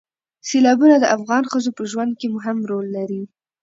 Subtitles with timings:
[0.47, 3.23] سیلابونه د افغان ښځو په ژوند کې هم رول لري.